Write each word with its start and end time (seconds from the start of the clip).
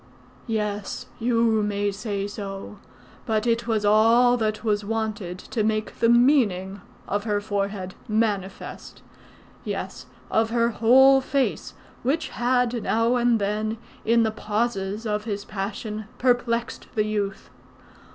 "Yes. 0.47 1.05
You 1.19 1.61
may 1.61 1.91
say 1.91 2.25
so. 2.25 2.79
But 3.27 3.45
it 3.45 3.67
was 3.67 3.85
all 3.85 4.35
that 4.37 4.63
was 4.63 4.83
wanted 4.83 5.37
to 5.37 5.63
make 5.63 5.99
the 5.99 6.09
meaning 6.09 6.81
of 7.07 7.25
her 7.25 7.39
forehead 7.39 7.93
manifest 8.07 9.03
yes, 9.63 10.07
of 10.31 10.49
her 10.49 10.69
whole 10.71 11.21
face, 11.21 11.75
which 12.01 12.29
had 12.29 12.81
now 12.81 13.15
and 13.15 13.37
then, 13.37 13.77
in 14.03 14.23
the 14.23 14.31
pauses 14.31 15.05
of 15.05 15.25
his 15.25 15.45
passion, 15.45 16.05
perplexed 16.17 16.87
the 16.95 17.05
youth. 17.05 17.51